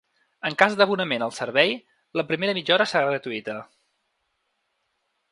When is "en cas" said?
0.49-0.75